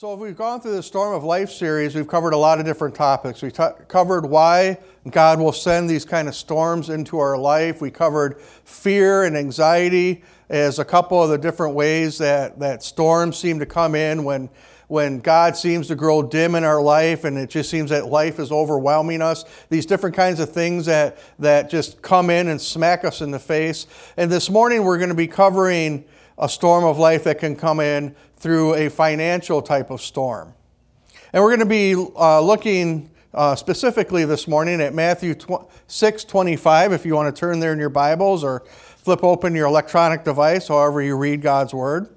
[0.00, 2.64] So, if we've gone through the Storm of Life series, we've covered a lot of
[2.64, 3.42] different topics.
[3.42, 4.78] We t- covered why
[5.10, 7.80] God will send these kind of storms into our life.
[7.80, 13.38] We covered fear and anxiety as a couple of the different ways that, that storms
[13.38, 14.50] seem to come in when,
[14.86, 18.38] when God seems to grow dim in our life and it just seems that life
[18.38, 19.44] is overwhelming us.
[19.68, 23.40] These different kinds of things that, that just come in and smack us in the
[23.40, 23.88] face.
[24.16, 26.04] And this morning we're going to be covering
[26.38, 30.54] a storm of life that can come in through a financial type of storm.
[31.32, 35.34] And we're going to be uh, looking uh, specifically this morning at Matthew
[35.86, 39.66] 6 25, if you want to turn there in your Bibles or flip open your
[39.66, 42.08] electronic device, however you read God's Word.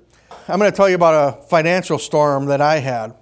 [0.48, 3.13] I'm going to tell you about a financial storm that I had.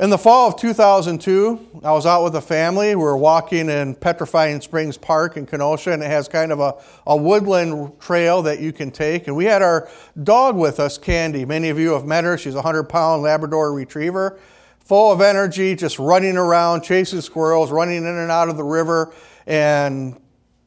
[0.00, 2.94] In the fall of 2002, I was out with a family.
[2.94, 6.76] We were walking in Petrifying Springs Park in Kenosha, and it has kind of a,
[7.06, 9.26] a woodland trail that you can take.
[9.26, 9.90] And we had our
[10.24, 11.44] dog with us, Candy.
[11.44, 12.38] Many of you have met her.
[12.38, 14.40] She's a 100 pound Labrador retriever,
[14.78, 19.12] full of energy, just running around, chasing squirrels, running in and out of the river,
[19.46, 20.18] and,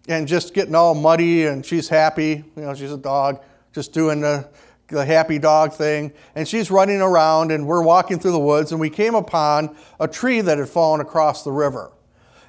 [0.08, 1.48] and just getting all muddy.
[1.48, 2.44] And she's happy.
[2.56, 3.42] You know, she's a dog,
[3.74, 4.48] just doing the
[4.88, 8.80] the happy dog thing, and she's running around, and we're walking through the woods, and
[8.80, 11.92] we came upon a tree that had fallen across the river.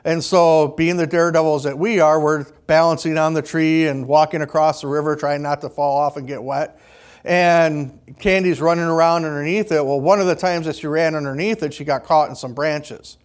[0.04, 4.42] And so, being the daredevils that we are, we're balancing on the tree and walking
[4.42, 6.78] across the river, trying not to fall off and get wet.
[7.24, 9.84] And Candy's running around underneath it.
[9.84, 12.52] Well, one of the times that she ran underneath it, she got caught in some
[12.52, 13.16] branches.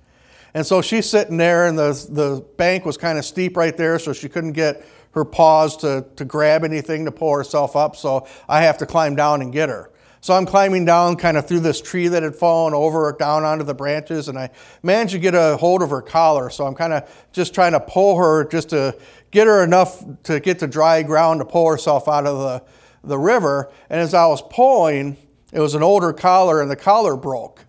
[0.53, 3.99] And so she's sitting there, and the, the bank was kind of steep right there,
[3.99, 8.27] so she couldn't get her paws to, to grab anything to pull herself up, so
[8.47, 9.91] I have to climb down and get her.
[10.21, 13.63] So I'm climbing down kind of through this tree that had fallen over down onto
[13.63, 14.49] the branches, and I
[14.83, 16.49] managed to get a hold of her collar.
[16.49, 18.97] So I'm kind of just trying to pull her just to
[19.31, 23.17] get her enough to get to dry ground to pull herself out of the, the
[23.17, 23.71] river.
[23.89, 25.15] And as I was pulling,
[25.53, 27.65] it was an older collar, and the collar broke.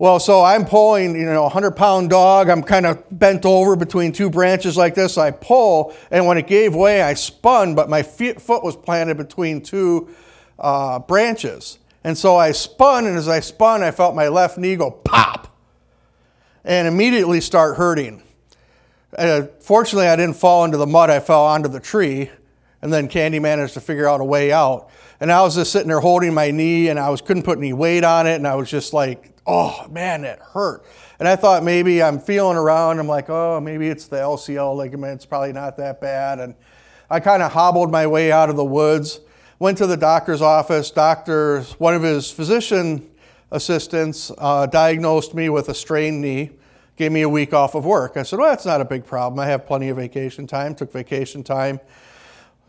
[0.00, 2.48] Well, so I'm pulling, you know, a 100 pound dog.
[2.48, 5.18] I'm kind of bent over between two branches like this.
[5.18, 9.18] I pull, and when it gave way, I spun, but my feet, foot was planted
[9.18, 10.08] between two
[10.58, 11.78] uh, branches.
[12.02, 15.54] And so I spun, and as I spun, I felt my left knee go pop
[16.64, 18.22] and immediately start hurting.
[19.18, 22.30] Uh, fortunately, I didn't fall into the mud, I fell onto the tree,
[22.80, 24.88] and then Candy managed to figure out a way out.
[25.20, 27.74] And I was just sitting there holding my knee, and I was couldn't put any
[27.74, 30.84] weight on it, and I was just like oh man, it hurt.
[31.18, 32.98] And I thought maybe I'm feeling around.
[32.98, 35.16] I'm like, oh, maybe it's the LCL ligament.
[35.16, 36.38] It's probably not that bad.
[36.38, 36.54] And
[37.10, 39.20] I kind of hobbled my way out of the woods,
[39.58, 40.90] went to the doctor's office.
[40.90, 43.10] Doctor, one of his physician
[43.50, 46.50] assistants, uh, diagnosed me with a strained knee,
[46.96, 48.16] gave me a week off of work.
[48.16, 49.40] I said, well, that's not a big problem.
[49.40, 50.74] I have plenty of vacation time.
[50.74, 51.80] Took vacation time.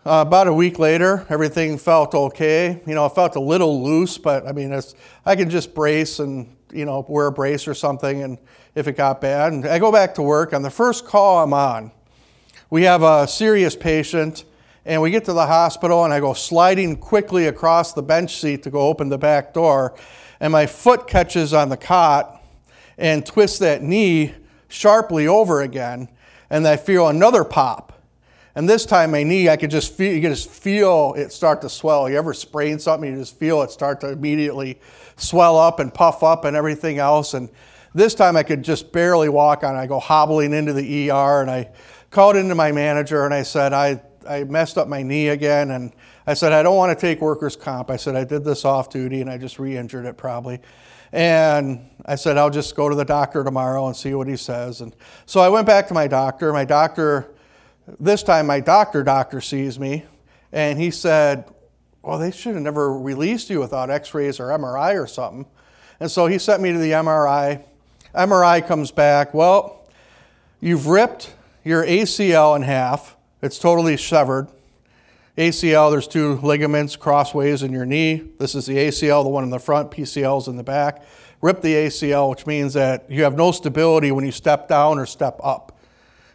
[0.03, 2.81] Uh, about a week later, everything felt okay.
[2.87, 4.73] You know, it felt a little loose, but I mean,
[5.27, 8.39] I can just brace and you know, wear a brace or something, and
[8.73, 9.53] if it got bad.
[9.53, 10.53] And I go back to work.
[10.53, 11.91] On the first call I'm on,
[12.71, 14.45] we have a serious patient,
[14.85, 18.63] and we get to the hospital, and I go sliding quickly across the bench seat
[18.63, 19.95] to go open the back door,
[20.39, 22.41] and my foot catches on the cot
[22.97, 24.33] and twists that knee
[24.67, 26.09] sharply over again,
[26.49, 27.90] and I feel another pop.
[28.55, 31.61] And this time, my knee, I could just feel, you could just feel it start
[31.61, 32.09] to swell.
[32.09, 34.79] You ever sprain something, you just feel it start to immediately
[35.15, 37.33] swell up and puff up and everything else.
[37.33, 37.49] And
[37.93, 39.75] this time, I could just barely walk on.
[39.75, 41.69] I go hobbling into the ER, and I
[42.09, 45.93] called into my manager, and I said, I, I messed up my knee again, and
[46.27, 47.89] I said, I don't want to take workers' comp.
[47.89, 50.59] I said, I did this off duty, and I just re injured it probably.
[51.11, 54.79] And I said, I'll just go to the doctor tomorrow and see what he says.
[54.79, 54.95] And
[55.25, 56.53] so I went back to my doctor.
[56.53, 57.33] My doctor
[57.99, 60.05] this time my doctor doctor sees me
[60.51, 61.45] and he said,
[62.01, 65.45] Well, they should have never released you without x rays or MRI or something.
[65.99, 67.63] And so he sent me to the MRI.
[68.15, 69.87] MRI comes back, Well,
[70.59, 71.33] you've ripped
[71.63, 74.47] your ACL in half, it's totally severed.
[75.37, 78.21] ACL, there's two ligaments crossways in your knee.
[78.37, 81.03] This is the ACL, the one in the front, PCL's in the back.
[81.41, 85.05] Rip the ACL, which means that you have no stability when you step down or
[85.05, 85.79] step up,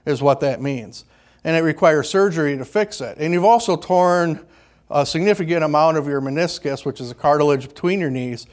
[0.06, 1.04] is what that means
[1.46, 3.18] and it requires surgery to fix it.
[3.18, 4.44] And you've also torn
[4.90, 8.48] a significant amount of your meniscus, which is a cartilage between your knees.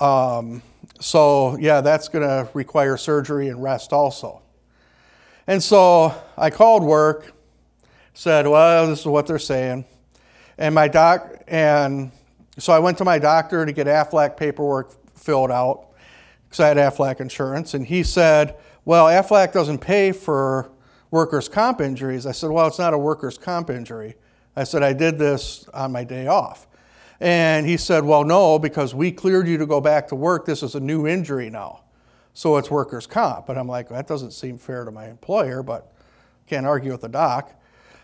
[0.00, 0.60] Um,
[0.98, 4.42] so, yeah, that's going to require surgery and rest also.
[5.46, 7.32] And so I called work,
[8.12, 9.84] said, well, this is what they're saying.
[10.58, 12.10] And my doc, and
[12.58, 15.90] so I went to my doctor to get AFLAC paperwork filled out
[16.48, 17.74] because I had AFLAC insurance.
[17.74, 20.71] And he said, well, AFLAC doesn't pay for
[21.12, 22.26] workers' comp injuries.
[22.26, 24.16] I said, Well, it's not a workers' comp injury.
[24.56, 26.66] I said, I did this on my day off.
[27.20, 30.44] And he said, Well, no, because we cleared you to go back to work.
[30.44, 31.82] This is a new injury now.
[32.34, 33.46] So it's workers' comp.
[33.46, 35.92] But I'm like, That doesn't seem fair to my employer, but
[36.48, 37.52] can't argue with the doc.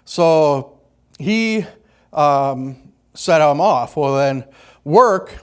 [0.04, 0.78] So
[1.18, 1.66] he
[2.12, 3.96] um, set him off.
[3.96, 4.44] Well, then
[4.84, 5.34] work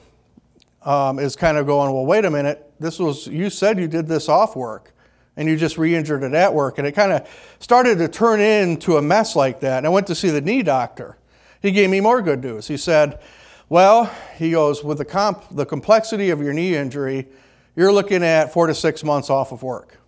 [0.83, 2.61] um, is kind of going, Well, wait a minute.
[2.79, 4.94] This was, you said you did this off work
[5.37, 6.77] and you just re injured it at work.
[6.77, 7.27] And it kind of
[7.59, 9.79] started to turn into a mess like that.
[9.79, 11.17] And I went to see the knee doctor.
[11.61, 12.67] He gave me more good news.
[12.67, 13.19] He said,
[13.69, 17.27] well, he goes, with the, comp, the complexity of your knee injury,
[17.75, 19.99] you're looking at four to six months off of work.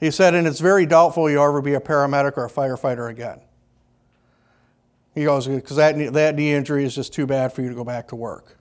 [0.00, 3.40] He said, and it's very doubtful you'll ever be a paramedic or a firefighter again.
[5.14, 7.84] He goes, because that, that knee injury is just too bad for you to go
[7.84, 8.58] back to work.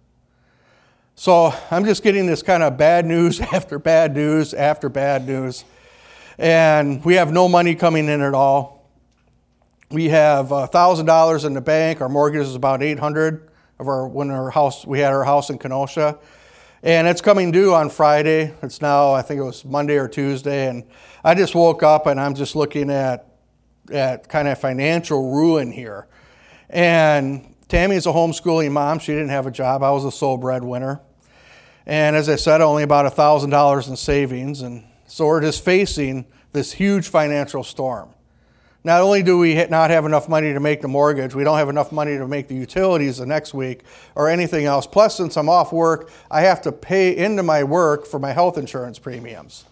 [1.16, 5.64] So I'm just getting this kind of bad news after bad news after bad news.
[6.38, 8.90] And we have no money coming in at all.
[9.92, 12.02] We have uh, $1,000 in the bank.
[12.02, 15.58] Our mortgage is about 800 of our when our house we had our house in
[15.58, 16.18] Kenosha,
[16.84, 18.54] and it's coming due on Friday.
[18.62, 20.84] It's now I think it was Monday or Tuesday, and
[21.24, 23.28] I just woke up and I'm just looking at
[23.92, 26.08] at kind of financial ruin here.
[26.70, 29.00] And Tammy is a homeschooling mom.
[29.00, 29.82] She didn't have a job.
[29.82, 31.00] I was a sole breadwinner.
[31.86, 34.62] And as I said, only about $1,000 in savings.
[34.62, 38.10] And so we're just facing this huge financial storm.
[38.84, 41.70] Not only do we not have enough money to make the mortgage, we don't have
[41.70, 43.84] enough money to make the utilities the next week
[44.16, 44.86] or anything else.
[44.86, 48.58] Plus, since I'm off work, I have to pay into my work for my health
[48.58, 49.64] insurance premiums.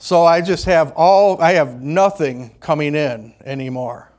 [0.00, 4.12] So I just have all, I have nothing coming in anymore.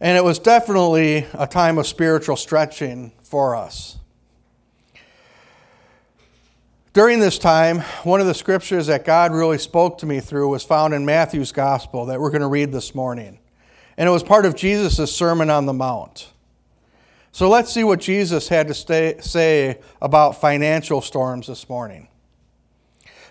[0.00, 3.98] And it was definitely a time of spiritual stretching for us.
[6.92, 10.64] During this time, one of the scriptures that God really spoke to me through was
[10.64, 13.38] found in Matthew's gospel that we're going to read this morning.
[13.96, 16.32] And it was part of Jesus' Sermon on the Mount.
[17.30, 22.08] So let's see what Jesus had to stay, say about financial storms this morning.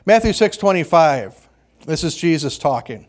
[0.06, 1.34] Matthew 6:25.
[1.86, 3.09] This is Jesus talking.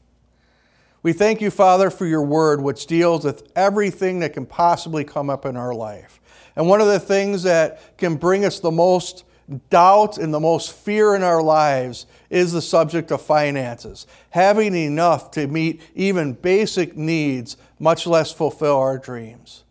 [1.03, 5.29] We thank you, Father, for your word, which deals with everything that can possibly come
[5.29, 6.19] up in our life.
[6.55, 9.23] And one of the things that can bring us the most
[9.69, 14.05] doubt and the most fear in our lives is the subject of finances.
[14.29, 19.63] Having enough to meet even basic needs, much less fulfill our dreams.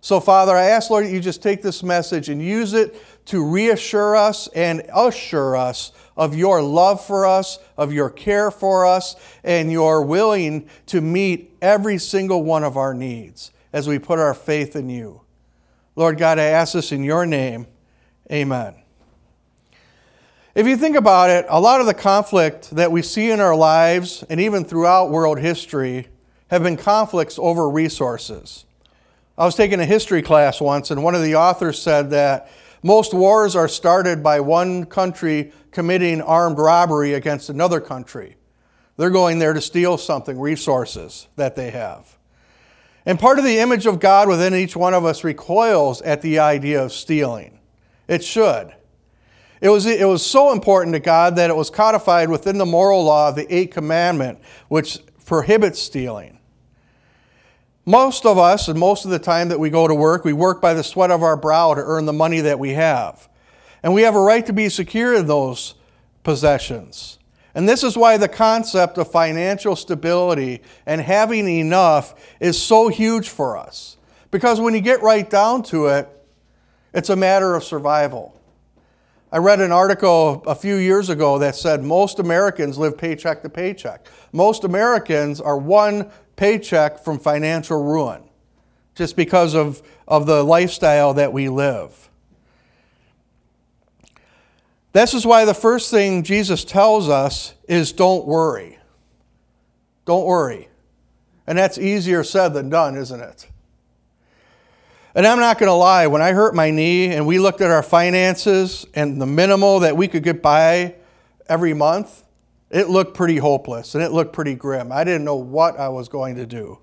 [0.00, 2.94] So, Father, I ask, Lord, that you just take this message and use it
[3.28, 8.86] to reassure us and assure us of your love for us, of your care for
[8.86, 14.18] us, and your willing to meet every single one of our needs as we put
[14.18, 15.20] our faith in you.
[15.94, 17.66] Lord God, I ask this in your name.
[18.32, 18.74] Amen.
[20.54, 23.54] If you think about it, a lot of the conflict that we see in our
[23.54, 26.08] lives and even throughout world history
[26.48, 28.64] have been conflicts over resources.
[29.36, 32.50] I was taking a history class once, and one of the authors said that
[32.82, 38.36] most wars are started by one country committing armed robbery against another country.
[38.96, 42.16] They're going there to steal something, resources that they have.
[43.06, 46.40] And part of the image of God within each one of us recoils at the
[46.40, 47.58] idea of stealing.
[48.06, 48.74] It should.
[49.60, 53.04] It was, it was so important to God that it was codified within the moral
[53.04, 56.37] law of the Eighth Commandment, which prohibits stealing.
[57.88, 60.60] Most of us, and most of the time that we go to work, we work
[60.60, 63.30] by the sweat of our brow to earn the money that we have.
[63.82, 65.74] And we have a right to be secure in those
[66.22, 67.18] possessions.
[67.54, 73.30] And this is why the concept of financial stability and having enough is so huge
[73.30, 73.96] for us.
[74.30, 76.10] Because when you get right down to it,
[76.92, 78.38] it's a matter of survival.
[79.32, 83.48] I read an article a few years ago that said most Americans live paycheck to
[83.48, 84.06] paycheck.
[84.30, 88.22] Most Americans are one paycheck from financial ruin
[88.94, 92.08] just because of, of the lifestyle that we live.
[94.92, 98.78] This is why the first thing Jesus tells us is don't worry.
[100.06, 100.68] Don't worry.
[101.46, 103.48] And that's easier said than done, isn't it?
[105.14, 107.70] And I'm not going to lie, when I hurt my knee and we looked at
[107.70, 110.94] our finances and the minimal that we could get by
[111.48, 112.22] every month,
[112.70, 114.92] it looked pretty hopeless and it looked pretty grim.
[114.92, 116.78] I didn't know what I was going to do.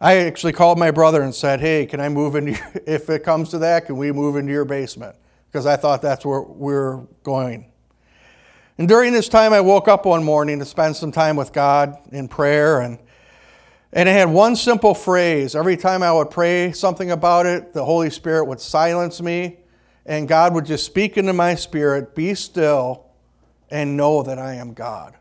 [0.00, 3.50] I actually called my brother and said, Hey, can I move into, if it comes
[3.50, 5.16] to that, can we move into your basement?
[5.50, 7.66] Because I thought that's where we we're going.
[8.78, 11.98] And during this time, I woke up one morning to spend some time with God
[12.12, 12.98] in prayer and
[13.92, 15.56] and it had one simple phrase.
[15.56, 19.58] Every time I would pray something about it, the Holy Spirit would silence me,
[20.06, 23.09] and God would just speak into my spirit Be still
[23.70, 25.14] and know that I am God.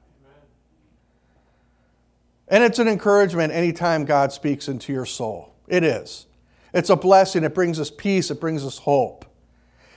[2.48, 5.54] And it's an encouragement anytime God speaks into your soul.
[5.68, 6.26] It is.
[6.74, 7.44] It's a blessing.
[7.44, 8.32] It brings us peace.
[8.32, 9.26] It brings us hope.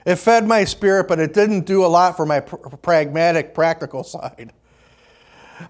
[0.04, 4.04] It fed my spirit, but it didn't do a lot for my pr- pragmatic, practical
[4.04, 4.52] side.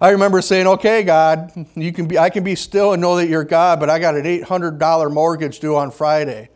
[0.01, 3.27] I remember saying, "Okay, God, you can be I can be still and know that
[3.27, 6.49] you're God, but I got an $800 mortgage due on Friday.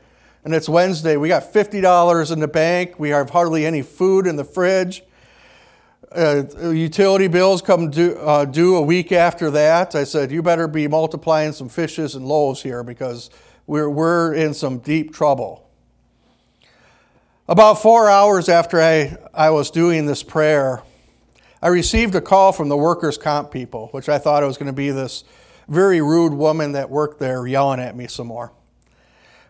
[0.43, 1.17] And it's Wednesday.
[1.17, 2.97] We got $50 in the bank.
[2.97, 5.03] We have hardly any food in the fridge.
[6.09, 9.93] Uh, utility bills come due, uh, due a week after that.
[9.93, 13.29] I said, You better be multiplying some fishes and loaves here because
[13.65, 15.69] we're, we're in some deep trouble.
[17.49, 20.81] About four hours after I, I was doing this prayer,
[21.61, 24.67] I received a call from the workers' comp people, which I thought it was going
[24.67, 25.25] to be this
[25.67, 28.53] very rude woman that worked there yelling at me some more.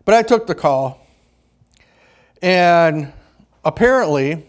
[0.06, 1.06] But I took the call,
[2.42, 3.14] and
[3.64, 4.46] apparently,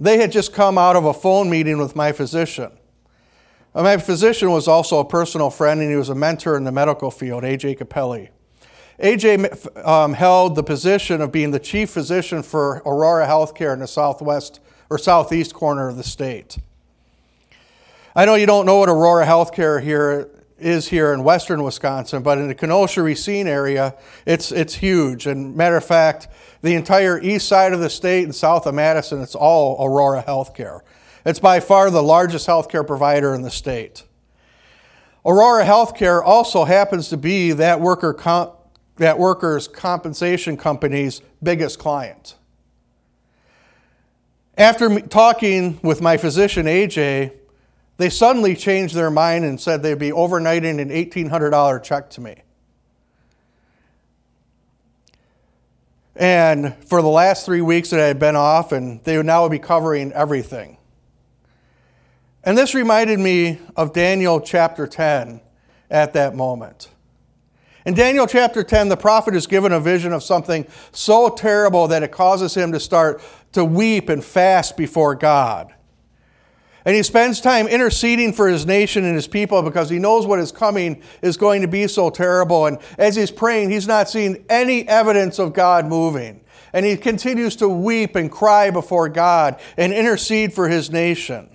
[0.00, 2.72] they had just come out of a phone meeting with my physician.
[3.74, 7.10] My physician was also a personal friend, and he was a mentor in the medical
[7.10, 7.76] field, A.J.
[7.76, 8.30] Capelli.
[9.00, 13.86] AJ um, held the position of being the chief physician for Aurora Healthcare in the
[13.86, 16.58] southwest or southeast corner of the state.
[18.14, 20.28] I know you don't know what Aurora Healthcare here
[20.60, 23.94] is here in western Wisconsin, but in the Kenosha Racine area,
[24.26, 25.26] it's, it's huge.
[25.26, 26.28] And matter of fact,
[26.62, 30.80] the entire east side of the state and south of Madison, it's all Aurora Healthcare.
[31.24, 34.04] It's by far the largest healthcare provider in the state.
[35.24, 38.54] Aurora Healthcare also happens to be that worker comp,
[38.96, 42.36] that workers' compensation company's biggest client.
[44.56, 47.32] After talking with my physician, AJ,
[48.00, 52.36] they suddenly changed their mind and said they'd be overnighting an $1,800 check to me.
[56.16, 59.48] And for the last three weeks that I had been off, and they would now
[59.48, 60.76] be covering everything.
[62.44, 65.40] And this reminded me of Daniel chapter 10
[65.90, 66.88] at that moment.
[67.84, 72.02] In Daniel chapter 10, the prophet is given a vision of something so terrible that
[72.02, 75.74] it causes him to start to weep and fast before God.
[76.84, 80.38] And he spends time interceding for his nation and his people because he knows what
[80.38, 82.66] is coming is going to be so terrible.
[82.66, 86.40] And as he's praying, he's not seeing any evidence of God moving.
[86.72, 91.54] And he continues to weep and cry before God and intercede for his nation.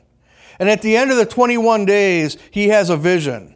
[0.59, 3.55] And at the end of the 21 days, he has a vision.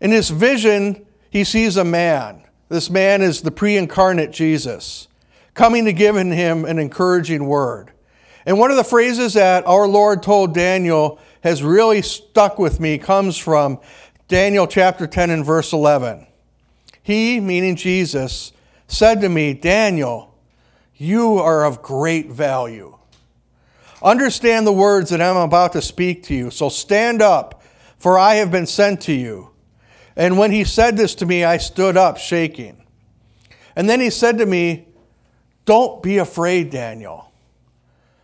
[0.00, 2.42] In this vision, he sees a man.
[2.68, 5.08] This man is the pre incarnate Jesus,
[5.54, 7.92] coming to give him an encouraging word.
[8.44, 12.98] And one of the phrases that our Lord told Daniel has really stuck with me
[12.98, 13.80] comes from
[14.28, 16.26] Daniel chapter 10 and verse 11.
[17.02, 18.52] He, meaning Jesus,
[18.86, 20.34] said to me, Daniel,
[20.94, 22.96] you are of great value.
[24.02, 26.50] Understand the words that I'm about to speak to you.
[26.50, 27.62] So stand up,
[27.98, 29.50] for I have been sent to you.
[30.16, 32.84] And when he said this to me, I stood up, shaking.
[33.74, 34.88] And then he said to me,
[35.64, 37.31] Don't be afraid, Daniel.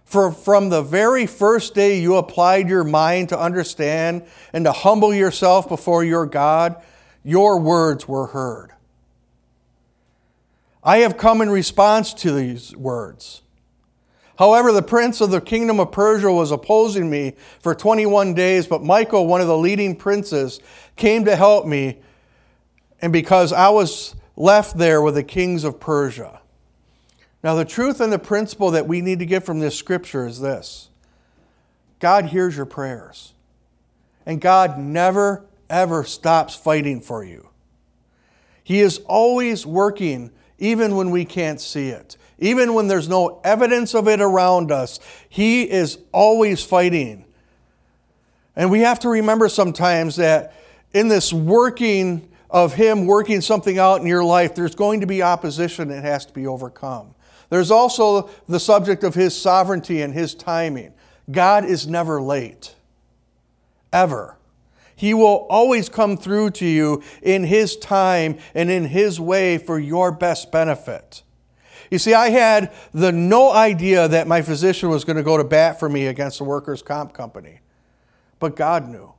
[0.09, 4.25] For from the very first day you applied your mind to understand
[4.55, 6.83] and to humble yourself before your God,
[7.23, 8.71] your words were heard.
[10.83, 13.43] I have come in response to these words.
[14.39, 18.83] However, the prince of the kingdom of Persia was opposing me for 21 days, but
[18.83, 20.59] Michael, one of the leading princes,
[20.97, 21.99] came to help me,
[23.03, 26.41] and because I was left there with the kings of Persia.
[27.43, 30.41] Now, the truth and the principle that we need to get from this scripture is
[30.41, 30.89] this
[32.01, 33.33] God hears your prayers,
[34.27, 37.49] and God never, ever stops fighting for you.
[38.65, 42.17] He is always working, even when we can't see it.
[42.39, 47.25] Even when there's no evidence of it around us, He is always fighting.
[48.55, 50.55] And we have to remember sometimes that
[50.93, 55.23] in this working of Him working something out in your life, there's going to be
[55.23, 57.15] opposition that has to be overcome.
[57.51, 60.93] There's also the subject of His sovereignty and His timing.
[61.31, 62.75] God is never late,
[63.93, 64.37] ever.
[64.97, 69.79] He will always come through to you in His time and in His way for
[69.79, 71.23] your best benefit.
[71.91, 75.45] You see, I had the no idea that my physician was going to go to
[75.45, 77.61] bat for me against the workers' comp company.
[78.39, 79.15] But God knew.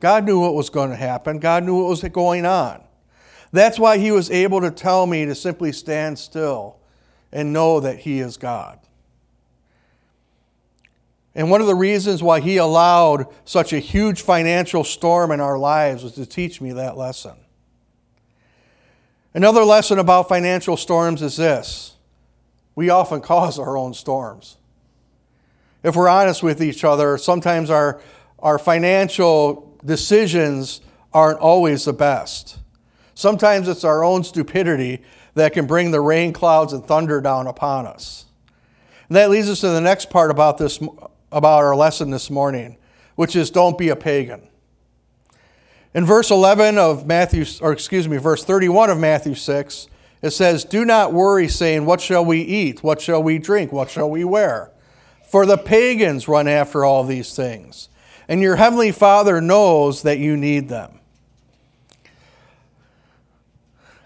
[0.00, 1.38] God knew what was going to happen.
[1.38, 2.82] God knew what was going on.
[3.52, 6.76] That's why he was able to tell me to simply stand still
[7.32, 8.78] and know that he is God.
[11.34, 15.58] And one of the reasons why he allowed such a huge financial storm in our
[15.58, 17.36] lives was to teach me that lesson.
[19.32, 21.96] Another lesson about financial storms is this
[22.74, 24.56] we often cause our own storms.
[25.82, 28.00] If we're honest with each other, sometimes our,
[28.38, 30.80] our financial decisions
[31.12, 32.58] aren't always the best.
[33.20, 35.02] Sometimes it's our own stupidity
[35.34, 38.24] that can bring the rain clouds and thunder down upon us.
[39.08, 40.80] And that leads us to the next part about this
[41.30, 42.78] about our lesson this morning,
[43.16, 44.48] which is don't be a pagan.
[45.92, 49.86] In verse 11 of Matthew, or excuse me, verse 31 of Matthew 6,
[50.22, 52.82] it says, Do not worry, saying, What shall we eat?
[52.82, 53.70] What shall we drink?
[53.70, 54.72] What shall we wear?
[55.28, 57.90] For the pagans run after all these things,
[58.28, 60.99] and your heavenly Father knows that you need them.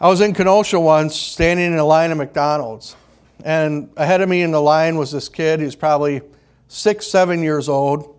[0.04, 2.94] I was in Kenosha once, standing in a line at McDonald's,
[3.42, 5.62] and ahead of me in the line was this kid.
[5.62, 6.20] Was probably
[6.68, 8.14] six, seven years old.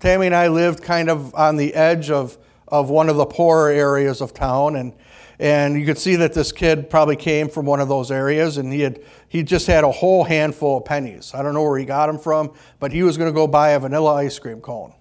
[0.00, 2.36] Tammy and I lived kind of on the edge of
[2.68, 4.92] of one of the poorer areas of town and
[5.38, 8.70] and you could see that this kid probably came from one of those areas and
[8.70, 11.84] he had he just had a whole handful of pennies i don't know where he
[11.84, 14.92] got them from but he was going to go buy a vanilla ice cream cone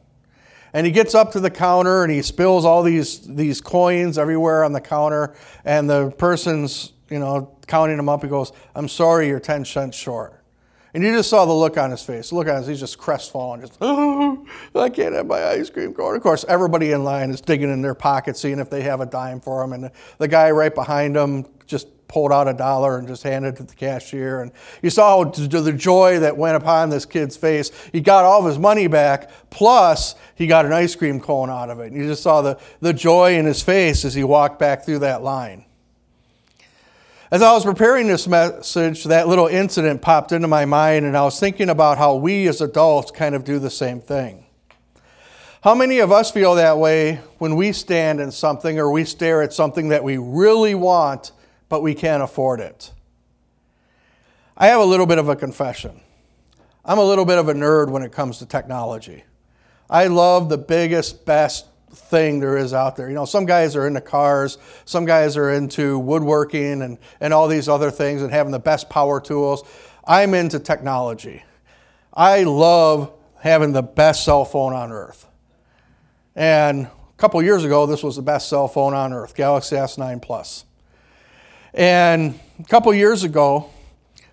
[0.73, 4.63] and he gets up to the counter and he spills all these these coins everywhere
[4.63, 9.27] on the counter and the person's you know counting them up he goes i'm sorry
[9.27, 10.39] you're 10 cents short
[10.93, 12.32] and you just saw the look on his face.
[12.32, 16.15] Look on his, he's just crestfallen, just, oh, I can't have my ice cream cone.
[16.15, 19.05] Of course, everybody in line is digging in their pockets, seeing if they have a
[19.05, 19.73] dime for him.
[19.73, 23.53] And the, the guy right behind him just pulled out a dollar and just handed
[23.53, 24.41] it to the cashier.
[24.41, 27.71] And you saw the joy that went upon this kid's face.
[27.93, 31.69] He got all of his money back, plus he got an ice cream cone out
[31.69, 31.93] of it.
[31.93, 34.99] And you just saw the, the joy in his face as he walked back through
[34.99, 35.63] that line.
[37.31, 41.21] As I was preparing this message, that little incident popped into my mind, and I
[41.21, 44.47] was thinking about how we as adults kind of do the same thing.
[45.61, 49.43] How many of us feel that way when we stand in something or we stare
[49.43, 51.33] at something that we really want,
[51.69, 52.91] but we can't afford it?
[54.58, 56.01] I have a little bit of a confession.
[56.84, 59.23] I'm a little bit of a nerd when it comes to technology.
[59.89, 63.08] I love the biggest, best, thing there is out there.
[63.10, 67.47] You know, some guys are into cars, some guys are into woodworking and, and all
[67.47, 69.63] these other things and having the best power tools.
[70.05, 71.43] I'm into technology.
[72.13, 75.27] I love having the best cell phone on earth.
[76.36, 80.21] And a couple years ago, this was the best cell phone on earth, Galaxy S9
[80.21, 80.65] Plus.
[81.73, 83.69] And a couple years ago,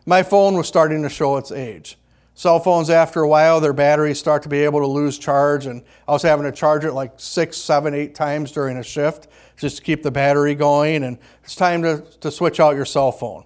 [0.06, 1.98] my phone was starting to show its age.
[2.34, 5.82] Cell phones, after a while, their batteries start to be able to lose charge, and
[6.06, 9.78] I was having to charge it like six, seven, eight times during a shift just
[9.78, 13.44] to keep the battery going, and it's time to, to switch out your cell phone.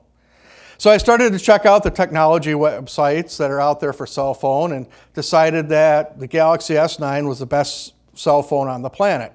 [0.76, 4.34] So I started to check out the technology websites that are out there for cell
[4.34, 9.32] phone and decided that the Galaxy S9 was the best cell phone on the planet.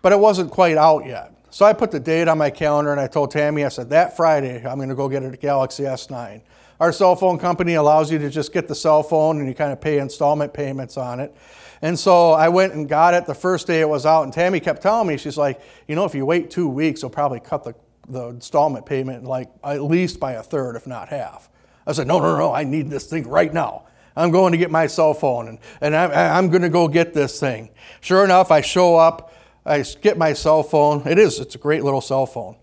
[0.00, 1.35] But it wasn't quite out yet.
[1.56, 4.14] So I put the date on my calendar and I told Tammy, I said, that
[4.14, 6.42] Friday, I'm going to go get a Galaxy S9.
[6.80, 9.72] Our cell phone company allows you to just get the cell phone and you kind
[9.72, 11.34] of pay installment payments on it.
[11.80, 14.60] And so I went and got it the first day it was out, and Tammy
[14.60, 17.64] kept telling me, she's like, you know, if you wait two weeks, they'll probably cut
[17.64, 17.74] the,
[18.06, 21.48] the installment payment like at least by a third, if not half.
[21.86, 23.86] I said, no, no, no, I need this thing right now.
[24.14, 27.14] I'm going to get my cell phone and, and I'm, I'm going to go get
[27.14, 27.70] this thing.
[28.02, 29.32] Sure enough, I show up,
[29.66, 31.06] I get my cell phone.
[31.06, 32.56] It is, it's a great little cell phone.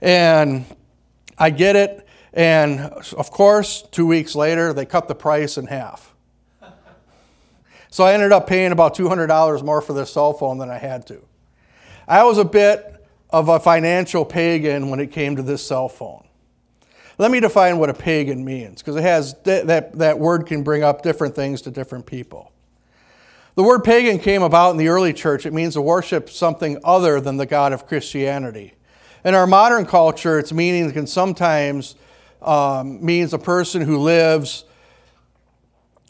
[0.00, 0.64] And
[1.38, 6.14] I get it, and of course, two weeks later, they cut the price in half.
[7.92, 11.06] So I ended up paying about $200 more for this cell phone than I had
[11.08, 11.20] to.
[12.06, 16.26] I was a bit of a financial pagan when it came to this cell phone.
[17.18, 20.82] Let me define what a pagan means, because it has that, that word can bring
[20.82, 22.49] up different things to different people.
[23.60, 25.44] The word pagan came about in the early church.
[25.44, 28.72] It means to worship something other than the God of Christianity.
[29.22, 31.94] In our modern culture, its meaning can sometimes
[32.40, 34.64] um, means a person who lives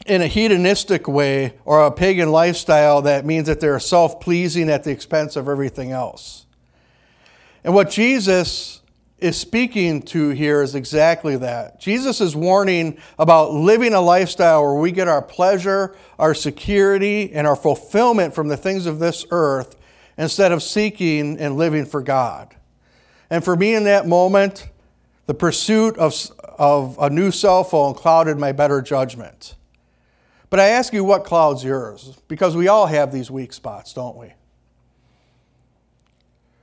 [0.06, 4.84] in a hedonistic way or a pagan lifestyle that means that they're self pleasing at
[4.84, 6.46] the expense of everything else.
[7.64, 8.79] And what Jesus
[9.20, 11.80] is speaking to here is exactly that.
[11.80, 17.46] Jesus is warning about living a lifestyle where we get our pleasure, our security, and
[17.46, 19.76] our fulfillment from the things of this earth
[20.18, 22.54] instead of seeking and living for God.
[23.30, 24.68] And for me in that moment,
[25.26, 26.14] the pursuit of,
[26.58, 29.54] of a new cell phone clouded my better judgment.
[30.50, 32.18] But I ask you, what clouds yours?
[32.26, 34.32] Because we all have these weak spots, don't we?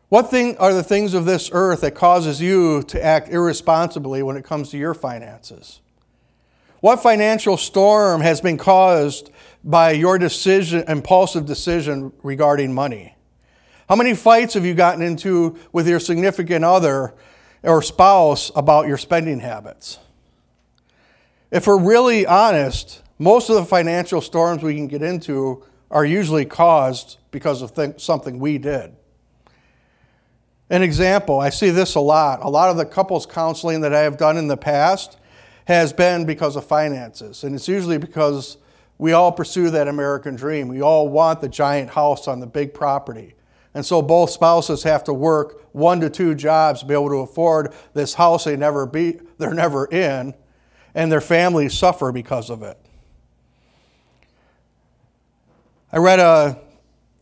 [0.10, 4.38] What thing are the things of this earth that causes you to act irresponsibly when
[4.38, 5.82] it comes to your finances?
[6.80, 9.32] What financial storm has been caused
[9.66, 13.16] by your decision, impulsive decision regarding money?
[13.90, 17.14] How many fights have you gotten into with your significant other
[17.64, 20.00] or spouse about your spending habits?
[21.52, 26.46] If we're really honest, most of the financial storms we can get into are usually
[26.46, 28.97] caused because of th- something we did.
[30.70, 32.40] An example, I see this a lot.
[32.42, 35.18] A lot of the couples counseling that I have done in the past
[35.66, 37.44] has been because of finances.
[37.44, 38.58] And it's usually because
[38.98, 40.68] we all pursue that American dream.
[40.68, 43.36] We all want the giant house on the big property.
[43.74, 47.18] And so both spouses have to work one to two jobs to be able to
[47.18, 50.34] afford this house they never be, they're never in,
[50.96, 52.78] and their families suffer because of it.
[55.92, 56.60] I read a,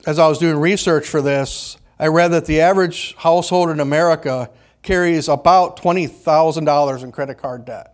[0.07, 4.49] as I was doing research for this, I read that the average household in America
[4.81, 7.93] carries about $20,000 in credit card debt.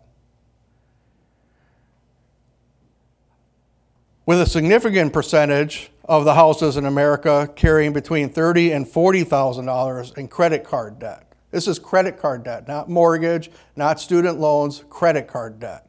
[4.26, 10.28] With a significant percentage of the houses in America carrying between 30 and $40,000 in
[10.28, 11.32] credit card debt.
[11.52, 15.88] This is credit card debt, not mortgage, not student loans, credit card debt.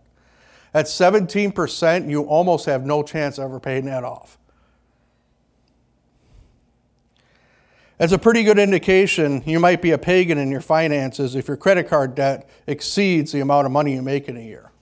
[0.74, 4.38] At 17%, you almost have no chance of ever paying that off.
[8.02, 11.56] That's a pretty good indication you might be a pagan in your finances if your
[11.56, 14.72] credit card debt exceeds the amount of money you make in a year.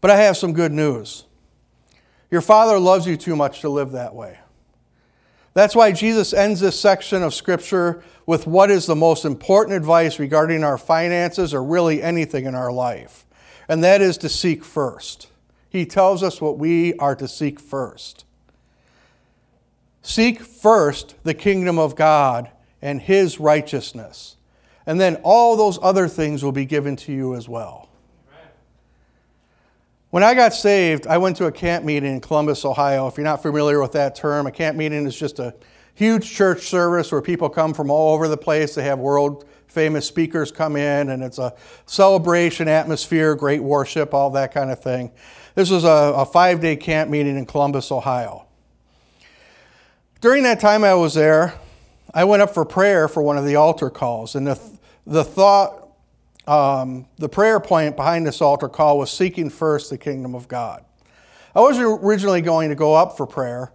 [0.00, 1.26] But I have some good news.
[2.30, 4.38] Your Father loves you too much to live that way.
[5.52, 10.18] That's why Jesus ends this section of Scripture with what is the most important advice
[10.18, 13.26] regarding our finances or really anything in our life,
[13.68, 15.28] and that is to seek first.
[15.68, 18.24] He tells us what we are to seek first.
[20.06, 22.50] Seek first the kingdom of God
[22.82, 24.36] and his righteousness,
[24.84, 27.88] and then all those other things will be given to you as well.
[30.10, 33.06] When I got saved, I went to a camp meeting in Columbus, Ohio.
[33.06, 35.54] If you're not familiar with that term, a camp meeting is just a
[35.94, 38.74] huge church service where people come from all over the place.
[38.74, 41.54] They have world famous speakers come in, and it's a
[41.86, 45.10] celebration atmosphere, great worship, all that kind of thing.
[45.54, 48.43] This was a, a five day camp meeting in Columbus, Ohio.
[50.24, 51.52] During that time I was there,
[52.14, 54.58] I went up for prayer for one of the altar calls, and the,
[55.06, 55.86] the thought,
[56.46, 60.82] um, the prayer point behind this altar call was seeking first the kingdom of God.
[61.54, 63.70] I wasn't originally going to go up for prayer,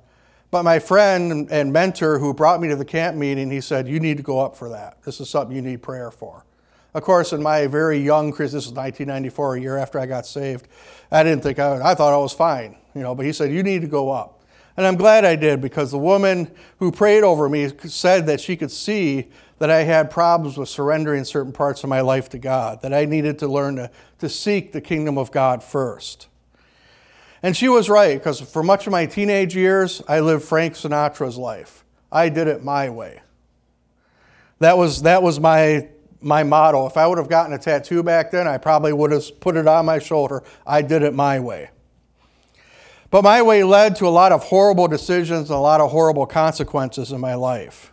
[0.49, 3.99] but my friend and mentor who brought me to the camp meeting, he said, You
[3.99, 5.03] need to go up for that.
[5.03, 6.45] This is something you need prayer for.
[6.95, 10.25] Of course, in my very young Chris, this was 1994, a year after I got
[10.25, 10.67] saved,
[11.11, 13.61] I didn't think I, I thought I was fine, you know, but he said, You
[13.61, 14.38] need to go up.
[14.79, 18.55] And I'm glad I did because the woman who prayed over me said that she
[18.55, 22.81] could see that I had problems with surrendering certain parts of my life to God,
[22.83, 26.29] that I needed to learn to, to seek the kingdom of God first.
[27.43, 31.37] And she was right because for much of my teenage years, I lived Frank Sinatra's
[31.37, 31.83] life.
[32.09, 33.19] I did it my way.
[34.59, 35.89] That was, that was my,
[36.21, 36.87] my motto.
[36.87, 39.67] If I would have gotten a tattoo back then, I probably would have put it
[39.67, 40.41] on my shoulder.
[40.65, 41.71] I did it my way.
[43.11, 46.25] But my way led to a lot of horrible decisions and a lot of horrible
[46.25, 47.91] consequences in my life.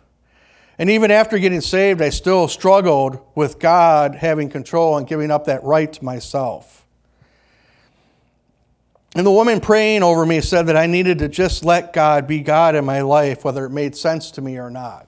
[0.77, 5.45] And even after getting saved, I still struggled with God having control and giving up
[5.45, 6.85] that right to myself.
[9.15, 12.41] And the woman praying over me said that I needed to just let God be
[12.41, 15.07] God in my life, whether it made sense to me or not.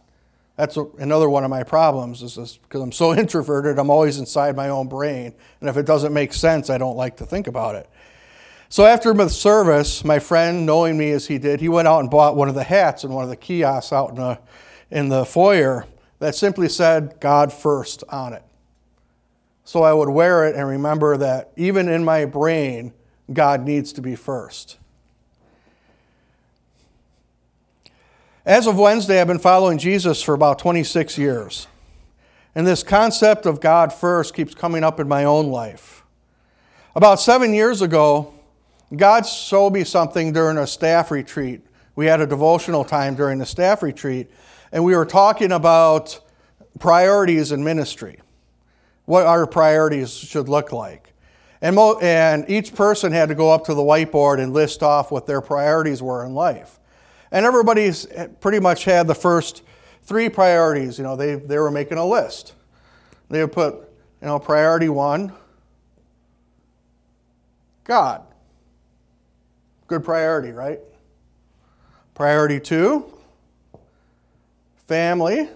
[0.55, 4.69] That's another one of my problems is because I'm so introverted, I'm always inside my
[4.69, 5.33] own brain.
[5.59, 7.87] And if it doesn't make sense, I don't like to think about it.
[8.71, 12.09] So after the service, my friend, knowing me as he did, he went out and
[12.09, 14.39] bought one of the hats in one of the kiosks out in the,
[14.91, 15.87] in the foyer
[16.19, 18.43] that simply said God first on it.
[19.63, 22.93] so I would wear it and remember that even in my brain,
[23.33, 24.77] God needs to be first.
[28.45, 31.67] As of Wednesday, I've been following Jesus for about 26 years.
[32.53, 36.03] And this concept of God first keeps coming up in my own life.
[36.95, 38.33] About seven years ago,
[38.95, 41.61] God showed me something during a staff retreat.
[41.95, 44.31] We had a devotional time during the staff retreat,
[44.71, 46.19] and we were talking about
[46.79, 48.19] priorities in ministry,
[49.05, 51.13] what our priorities should look like.
[51.61, 55.11] And, mo- and each person had to go up to the whiteboard and list off
[55.11, 56.79] what their priorities were in life.
[57.31, 58.07] And everybody's
[58.39, 59.61] pretty much had the first
[60.03, 60.97] three priorities.
[60.97, 62.53] You know, they, they were making a list.
[63.29, 63.75] They would put,
[64.21, 65.33] you know, priority one,
[67.83, 68.23] God.
[69.89, 70.79] Good priority, right?
[72.13, 73.11] Priority two,
[74.85, 75.49] family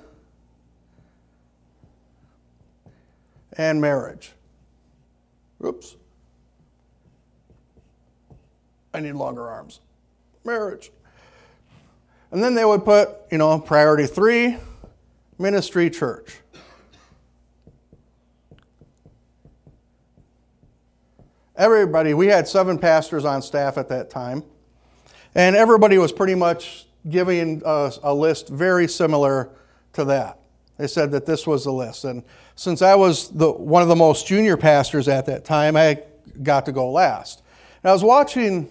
[3.55, 4.31] and marriage.
[5.63, 5.95] Oops.
[8.91, 9.81] I need longer arms.
[10.43, 10.91] Marriage.
[12.31, 14.57] And then they would put, you know, priority three,
[15.37, 16.37] ministry, church.
[21.55, 24.43] Everybody, we had seven pastors on staff at that time,
[25.35, 29.49] and everybody was pretty much giving us a list very similar
[29.93, 30.39] to that.
[30.77, 32.05] They said that this was the list.
[32.05, 32.23] And
[32.55, 36.01] since I was the, one of the most junior pastors at that time, I
[36.41, 37.43] got to go last.
[37.83, 38.67] And I was watching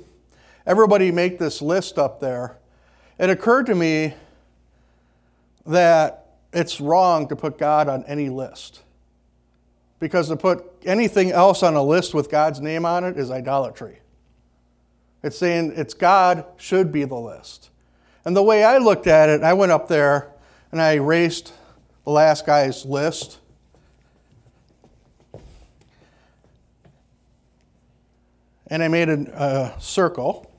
[0.66, 2.57] everybody make this list up there,
[3.16, 4.14] it occurred to me
[5.66, 8.83] that it's wrong to put God on any list.
[10.01, 14.01] Because to put anything else on a list with God's name on it is idolatry.
[15.23, 17.71] It's saying it's God should be the list.
[18.25, 20.31] And the way I looked at it, I went up there
[20.71, 21.53] and I erased
[22.05, 23.38] the last guy's list.
[28.68, 30.51] And I made a, a circle.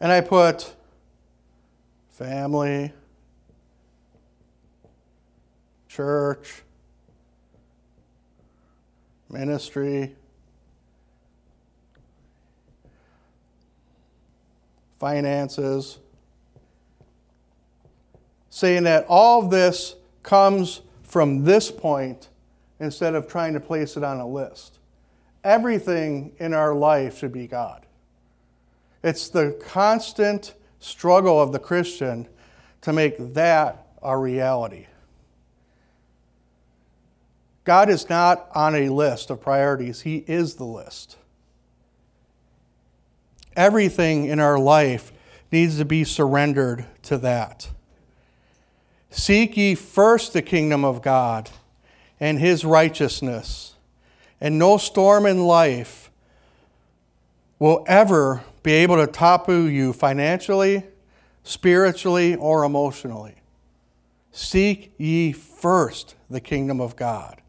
[0.00, 0.74] And I put
[2.18, 2.92] family,
[5.86, 6.62] church,
[9.30, 10.16] ministry,
[14.98, 16.00] finances,
[18.50, 22.30] saying that all of this comes from this point
[22.80, 24.80] instead of trying to place it on a list.
[25.44, 27.86] Everything in our life should be God.
[29.04, 32.28] It's the constant struggle of the Christian
[32.82, 34.86] to make that a reality.
[37.64, 41.16] God is not on a list of priorities, He is the list.
[43.54, 45.12] Everything in our life
[45.50, 47.68] needs to be surrendered to that.
[49.10, 51.50] Seek ye first the kingdom of God
[52.20, 53.74] and His righteousness,
[54.40, 56.10] and no storm in life
[57.58, 60.84] will ever be able to tapu you financially,
[61.42, 63.34] spiritually, or emotionally.
[64.32, 67.40] Seek ye first the kingdom of God.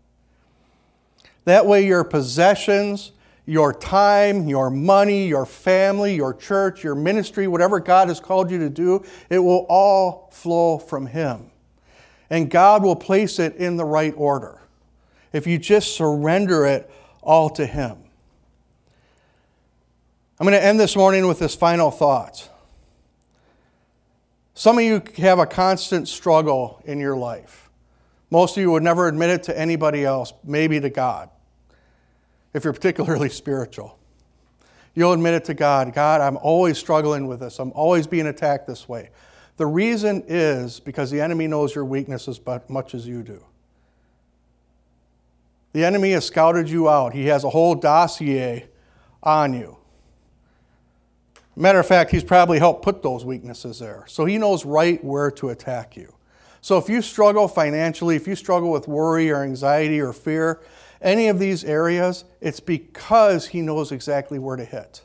[1.45, 3.11] That way, your possessions,
[3.45, 8.59] your time, your money, your family, your church, your ministry, whatever God has called you
[8.59, 11.49] to do, it will all flow from Him.
[12.29, 14.59] And God will place it in the right order
[15.33, 16.91] if you just surrender it
[17.23, 17.97] all to Him.
[20.39, 22.47] I'm going to end this morning with this final thought.
[24.53, 27.69] Some of you have a constant struggle in your life.
[28.31, 31.29] Most of you would never admit it to anybody else, maybe to God,
[32.53, 33.99] if you're particularly spiritual.
[34.95, 37.59] You'll admit it to God God, I'm always struggling with this.
[37.59, 39.09] I'm always being attacked this way.
[39.57, 43.43] The reason is because the enemy knows your weaknesses as much as you do.
[45.73, 48.69] The enemy has scouted you out, he has a whole dossier
[49.21, 49.78] on you.
[51.59, 54.05] Matter of fact, he's probably helped put those weaknesses there.
[54.07, 56.15] So he knows right where to attack you.
[56.61, 60.61] So if you struggle financially, if you struggle with worry or anxiety or fear,
[61.01, 65.01] any of these areas, it's because he knows exactly where to hit.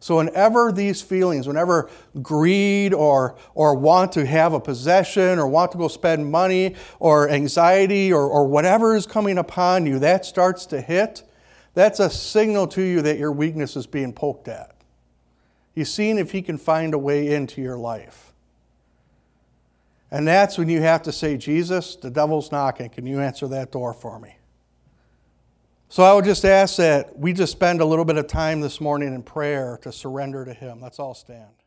[0.00, 1.90] So whenever these feelings, whenever
[2.22, 7.28] greed or, or want to have a possession or want to go spend money or
[7.28, 11.22] anxiety or, or whatever is coming upon you, that starts to hit,
[11.74, 14.72] that's a signal to you that your weakness is being poked at.
[15.74, 18.32] He's seeing if he can find a way into your life.
[20.10, 22.90] And that's when you have to say, Jesus, the devil's knocking.
[22.90, 24.36] Can you answer that door for me?
[25.88, 28.80] So I would just ask that we just spend a little bit of time this
[28.80, 30.80] morning in prayer to surrender to him.
[30.80, 31.61] Let's all stand.